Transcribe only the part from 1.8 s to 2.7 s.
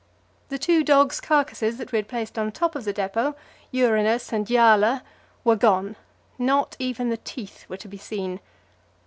we had placed on the